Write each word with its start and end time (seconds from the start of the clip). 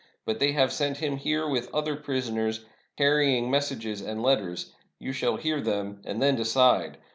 But 0.25 0.39
they 0.39 0.53
have 0.53 0.73
sent 0.73 0.97
him 0.97 1.17
here 1.17 1.47
with 1.47 1.69
other 1.71 1.95
prisoners, 1.95 2.65
carrying 2.97 3.51
messages 3.51 4.01
and 4.01 4.23
letters— 4.23 4.71
you 4.99 5.13
shall 5.13 5.35
hear 5.37 5.61
them 5.61 6.01
and 6.03 6.19
then 6.19 6.35
decide. 6.35 6.97